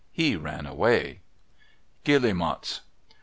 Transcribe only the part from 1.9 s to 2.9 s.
_Guillemots.